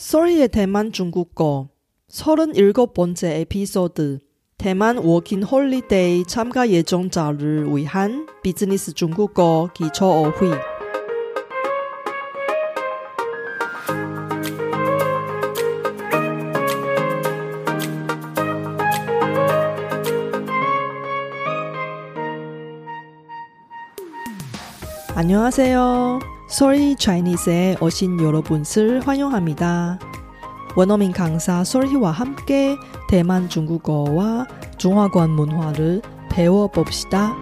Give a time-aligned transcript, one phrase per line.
[0.00, 1.70] Sorry의 대만 중국어
[2.08, 4.20] 37번째 에피소드.
[4.56, 10.52] 대만 워킹 홀리데이 참가 예정자를 위한 비즈니스 중국어 기초 어휘.
[25.16, 26.27] 안녕하세요.
[26.50, 29.98] Sorry Chinese에 오신 여러분을 환영합니다.
[30.76, 32.74] 원어민 강사 솔희와 함께
[33.10, 34.46] 대만 중국어와
[34.78, 37.36] 중화권 문화를 배워봅시다.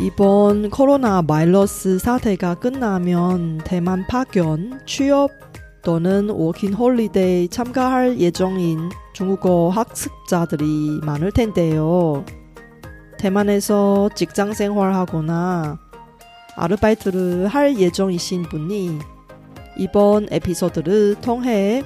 [0.00, 5.30] 이번 코로나 바이러스 사태가 끝나면 대만 파견, 취업
[5.82, 12.24] 또는 워킹 홀리데이 참가할 예정인 중국어 학습자들이 많을 텐데요.
[13.18, 15.76] 대만에서 직장 생활하거나
[16.54, 18.96] 아르바이트를 할 예정이신 분이
[19.76, 21.82] 이번 에피소드를 통해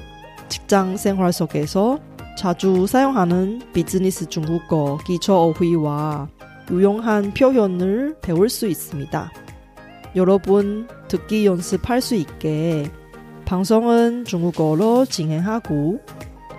[0.51, 2.01] 직장 생활 속에서
[2.37, 6.29] 자주 사용하는 비즈니스 중국어 기초 어휘와
[6.71, 9.33] 유용한 표현을 배울 수 있습니다.
[10.17, 12.91] 여러분 듣기 연습할 수 있게
[13.47, 16.01] 방송은 중국어로 진행하고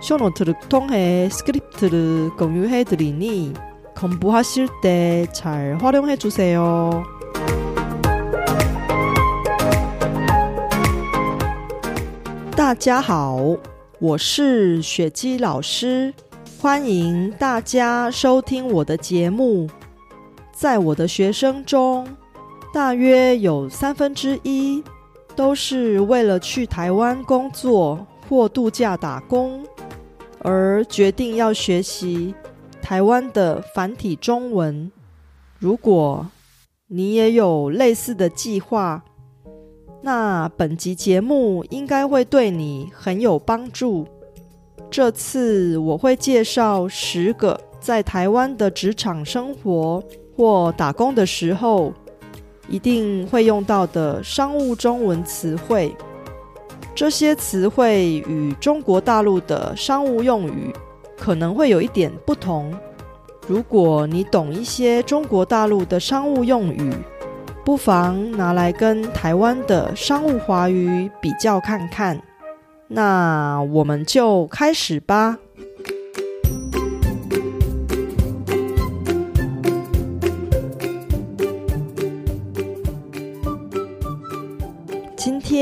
[0.03, 3.53] 쇼노트를 통해 스크립트를 공유해 드리니
[3.95, 7.03] 공부하실 때 잘 활용해 주세요.
[12.55, 13.39] 大家好，
[13.99, 16.13] 我是雪姬老师，
[16.61, 19.67] 欢迎大家收听我的节目。
[20.53, 22.05] 在我的学生中，
[22.73, 24.83] 大约有三分之一
[25.35, 29.65] 都是为了去台湾工作或度假打工，
[30.44, 32.34] 而决定要学习
[32.82, 34.92] 台湾的繁体中文。
[35.58, 36.26] 如果
[36.86, 39.02] 你也有类似的计划，
[40.02, 44.06] 那本集节目应该会对你很有帮助。
[44.90, 50.04] 这次我会介绍十个在台湾的职场生活
[50.36, 51.90] 或打工的时候
[52.68, 55.96] 一定会用到的商务中文词汇。
[56.94, 60.72] 这些词汇与中国大陆的商务用语
[61.18, 62.72] 可能会有一点不同。
[63.48, 66.92] 如果你懂一些中国大陆的商务用语，
[67.64, 72.20] 不妨拿来跟台湾的商务华语比较看看。
[72.86, 75.38] 那我们就开始吧。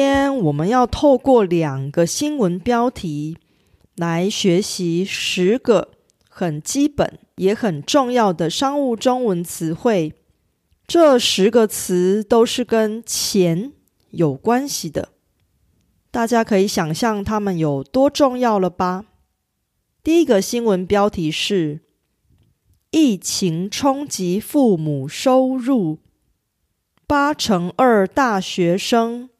[0.02, 3.38] 天我们要透过两个新闻标题
[3.94, 5.92] 来学习十个
[6.28, 10.12] 很基本也很重要的商务中文词汇。
[10.88, 13.72] 这十个词都是跟钱
[14.10, 15.10] 有关系的，
[16.10, 19.04] 大家可以想象它们有多重要了吧？
[20.02, 21.82] 第一个新闻标题是：
[22.90, 26.00] 疫情冲击父母收入，
[27.06, 29.30] 八成二大学生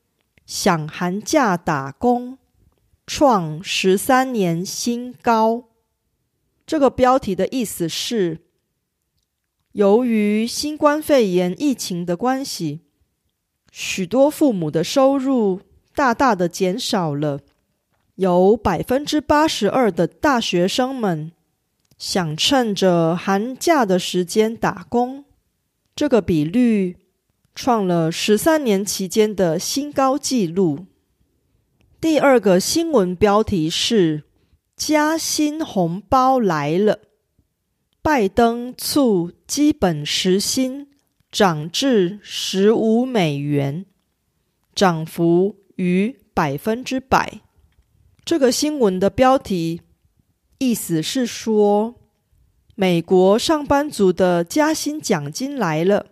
[0.54, 2.36] 想寒假打工，
[3.06, 5.70] 创十三年新高。
[6.66, 8.40] 这个标题的意思是。
[9.72, 12.82] 由于新冠肺炎疫情的关系，
[13.70, 15.62] 许多父母的收入
[15.94, 17.40] 大大的减少了。
[18.16, 21.32] 有百分之八十二的大学生们
[21.96, 25.24] 想趁着寒假的时间打工，
[25.96, 26.98] 这个比率
[27.54, 30.86] 创了十三年期间的新高纪录。
[32.00, 34.24] 第二个新闻标题是：
[34.76, 36.98] 加薪红包来了。
[38.00, 40.88] 拜登促基本时薪
[41.30, 43.86] 涨至十五美元，
[44.74, 47.40] 涨幅逾百分之百。
[48.24, 49.82] 这个新闻的标题
[50.58, 51.94] 意思是说，
[52.74, 56.06] 美国上班族的加薪奖金来了。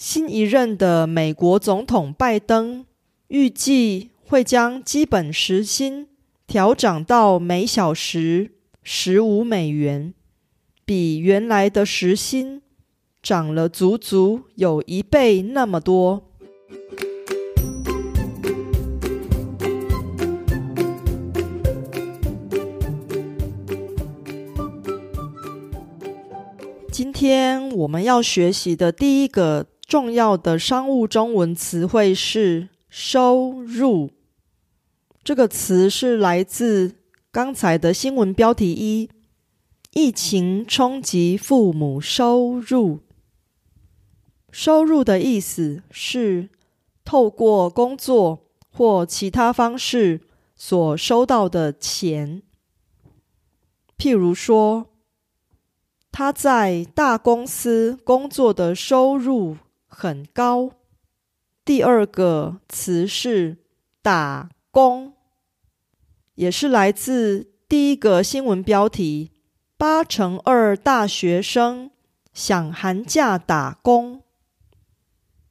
[0.00, 2.86] 新一任的美国总统拜登
[3.28, 6.08] 预计会将基本时薪
[6.46, 8.52] 调涨到每小时
[8.82, 10.14] 十五美元。
[10.86, 12.62] 比原来的时薪
[13.22, 16.22] 涨了足足有一倍那么多。
[26.90, 34.12] 今天我们要学习的第一个重要的商务中文词汇是“收入”。
[35.24, 36.94] 这个词是来自
[37.32, 39.10] 刚才的新闻标题一。
[39.92, 43.00] 疫情冲击父母收入，
[44.52, 46.50] 收入的意思是
[47.04, 50.20] 透过工作或其他方式
[50.54, 52.42] 所收到的钱。
[53.98, 54.86] 譬如说，
[56.12, 59.56] 他在大公司工作的收入
[59.90, 60.70] 很高。
[61.64, 63.58] 第二个词是
[64.00, 65.12] 打工，
[66.36, 69.32] 也是来自第一个新闻标题：
[69.76, 71.90] 八成二大学生
[72.32, 74.22] 想寒假打工。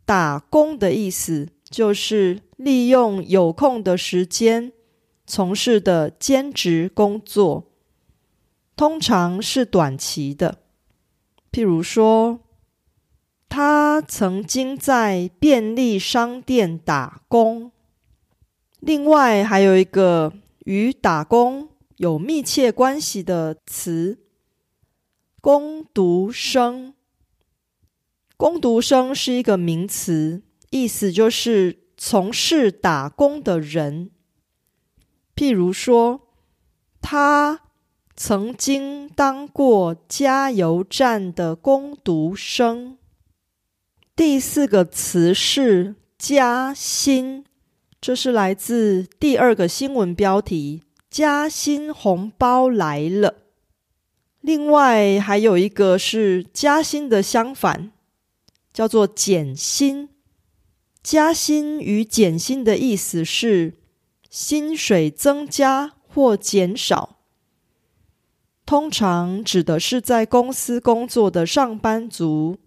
[0.05, 4.71] 打工的意思就是利用有空的时间
[5.27, 7.67] 从事的兼职工作。
[8.75, 10.57] 通常是短期的，
[11.51, 12.39] 譬如说，
[13.61, 17.73] 他曾经在便利商店打工。
[18.79, 21.67] 另外，还有一个与打工
[21.97, 24.17] 有密切关系的词
[25.41, 26.93] “工读生”。
[28.37, 34.09] 工读生是一个名词，意思就是从事打工的人。
[35.35, 36.21] 譬如说，
[37.01, 37.59] 他。
[38.15, 42.97] 曾经当过加油站的工读生。
[44.19, 47.45] 第四个词是加薪，
[48.01, 53.35] 这是来自第二个新闻标题：加薪红包来了。
[54.41, 57.93] 另外还有一个是加薪的相反，
[58.73, 60.09] 叫做减薪。
[61.01, 63.77] 加薪与减薪的意思是
[64.29, 67.19] 薪水增加或减少。
[68.65, 72.57] 通常指的是在公司工作的上班族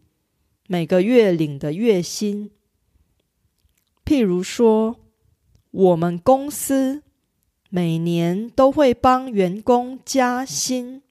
[0.73, 2.51] 每个月领的月薪。
[4.07, 4.97] 譬如说，
[5.71, 7.03] 我们公司
[7.69, 11.03] 每年都会帮员工加薪。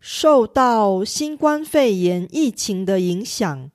[0.00, 3.70] 受到新冠肺炎疫情的影响，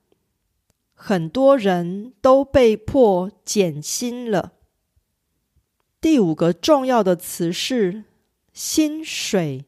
[0.92, 4.54] 很多人都被迫减薪了。
[6.00, 8.02] 第五个重要的词是
[8.52, 9.66] 薪水。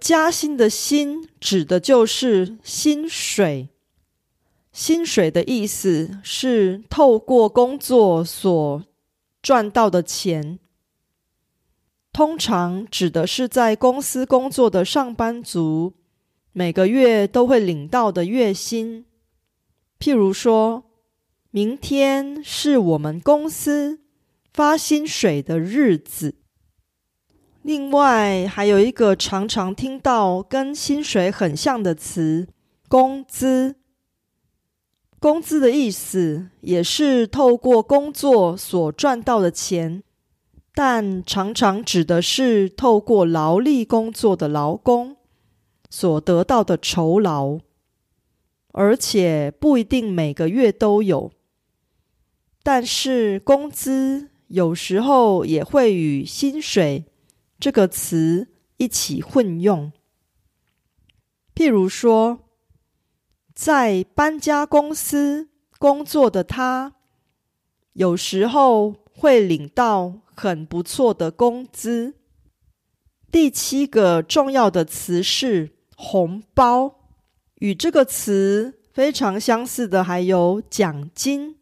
[0.00, 3.68] 加薪的薪指的就是薪水。
[4.72, 8.84] 薪水的意思是透过工作所
[9.42, 10.60] 赚到的钱，
[12.12, 15.94] 通常指的是在公司工作的上班族
[16.52, 19.06] 每个月都会领到的月薪。
[19.98, 20.84] 譬如说，
[21.50, 24.00] 明天是我们公司
[24.52, 26.36] 发薪水的日子。
[27.62, 32.46] 另外，还有一个常常听到跟薪水很像的词
[32.88, 33.74] “工资”。
[35.20, 40.02] 工资的意思也是透过工作所赚到的钱，
[40.74, 45.18] 但常常指的是透过劳力工作的劳工
[45.90, 47.58] 所得到的酬劳，
[48.72, 51.30] 而且不一定每个月都有。
[52.62, 57.04] 但是，工资有时候也会与薪水。
[57.58, 59.92] 这个词一起混用，
[61.54, 62.38] 譬如说，
[63.62, 66.94] 在搬家公司工作的他，
[67.92, 72.14] 有时候会领到很不错的工资。
[73.30, 77.00] 第七个重要的词是红包，
[77.56, 81.58] 与这个词非常相似的还有奖金。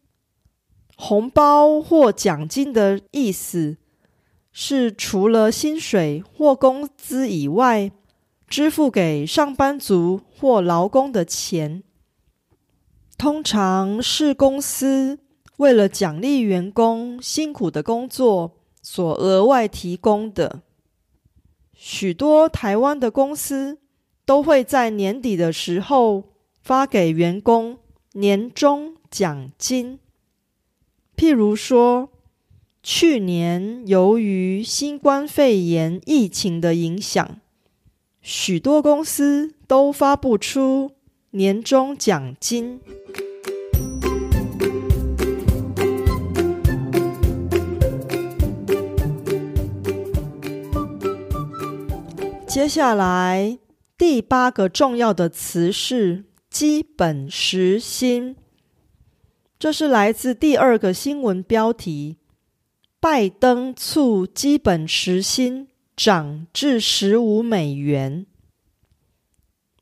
[0.97, 3.77] 红包或奖金的意思。
[4.53, 7.91] 是除了薪水或工资以外，
[8.49, 11.83] 支付给上班族或劳工的钱，
[13.19, 15.19] 通常是公司
[15.59, 20.63] 为了奖励员工辛苦的工作所额外提供的。
[21.75, 23.79] 许多台湾的公司
[24.25, 26.33] 都会在年底的时候
[26.63, 27.79] 发给员工
[28.13, 29.99] 年终奖金，
[31.17, 32.09] 譬如说。
[32.81, 37.41] 去年由于新冠肺炎疫情的影响，
[38.23, 40.93] 许多公司都发不出
[41.39, 42.81] 年终奖金。
[52.49, 53.57] 接下来
[53.97, 58.35] 第八个重要的词是基本时薪，
[59.61, 62.17] 这是来自第二个新闻标题。
[62.99, 68.27] 拜登促基本时薪涨至十五美元。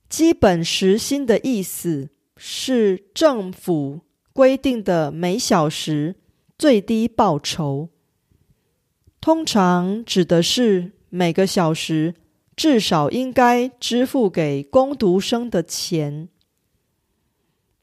[0.08, 6.16] 基本时薪的意思是政府规定的每小时
[6.56, 7.88] 最低报酬，
[9.20, 12.14] 通常指的是每个小时
[12.54, 16.28] 至少应该支付给工读生的钱。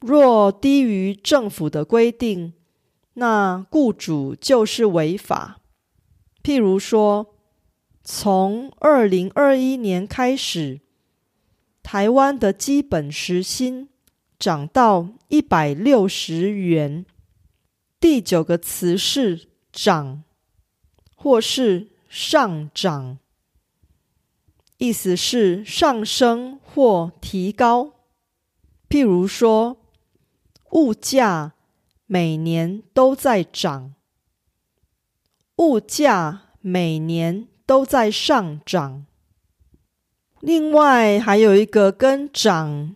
[0.00, 2.54] 若低于政府的规定，
[3.14, 5.60] 那雇主就是违法。
[6.42, 7.34] 譬如说，
[8.02, 10.80] 从二零二一年开始，
[11.84, 13.90] 台湾的基本时薪
[14.38, 17.04] 涨到一百六十元。
[18.00, 20.24] 第九个词是“涨”
[21.14, 23.18] 或是“上涨”，
[24.78, 27.92] 意思是上升或提高。
[28.88, 29.76] 譬如说，
[30.72, 31.52] 物价
[32.06, 33.94] 每年都在涨，
[35.56, 39.04] 物价每年都在上涨。
[40.46, 42.94] 另外，还有一个跟“涨”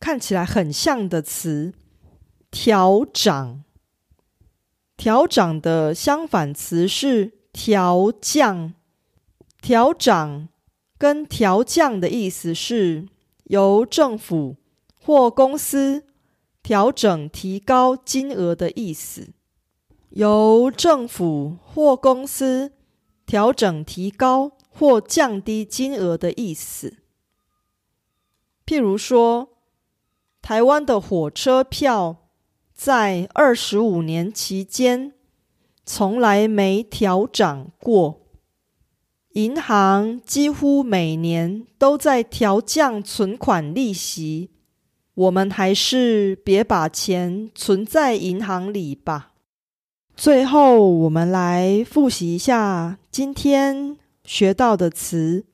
[0.00, 1.72] 看起来很像的词
[2.50, 3.62] “调涨”。
[4.98, 8.74] 调涨的相反词是调降，
[9.62, 10.48] 调涨
[10.98, 13.06] 跟调降的意思是
[13.44, 14.56] 由政府
[15.00, 16.02] 或公司
[16.60, 19.28] 调整、提高金额的意思。
[20.08, 22.72] 由政府或公司
[23.24, 26.96] 调整、提高或降低金额的意思。
[28.64, 29.50] 譬如说，
[30.40, 32.16] 台湾的火车票。
[32.72, 35.12] 在二十五年期间，
[35.84, 38.22] 从来没调涨过。
[39.32, 44.52] 银行几乎每年都在调降存款利息。
[45.12, 49.34] 我们还是别把钱存在银行里吧。
[50.16, 53.98] 最后，我们来复习一下今天
[54.30, 55.44] 学到的词。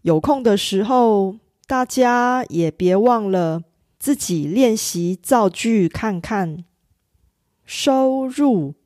[0.00, 1.36] 有空的时候，
[1.66, 3.64] 大家也别忘了。
[3.98, 6.64] 自己练习造句看看。
[7.66, 8.76] 收入、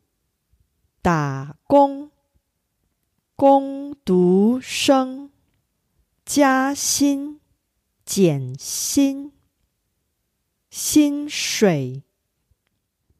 [1.00, 2.10] 打工、
[3.36, 5.30] 工读生、
[6.24, 7.38] 加薪、
[8.04, 9.30] 减薪、
[10.68, 12.02] 薪水、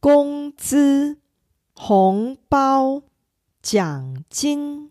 [0.01, 1.19] 工资、
[1.75, 3.03] 红包、
[3.63, 4.91] 奖金、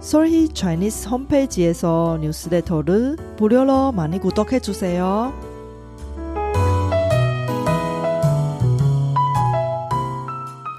[0.00, 5.32] 솔희 차이니스 홈페이지에서 뉴스레터를 무료로 많이 구독해 주세요.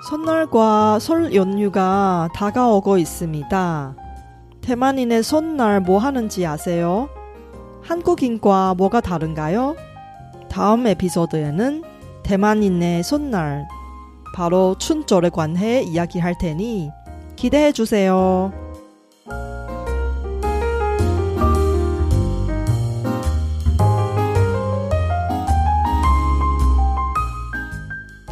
[0.10, 3.96] 설날과 설 연휴가 다가오고 있습니다.
[4.62, 7.10] 대만인의 설날 뭐 하는지 아세요?
[7.82, 9.76] 한국인과 뭐가 다른가요?
[10.50, 11.84] 다음 에피소드에는
[12.24, 13.68] 대만인의 설날,
[14.36, 16.92] 바로 춘절에 관해 이야기할 테니
[17.36, 18.52] 기대해 주세요.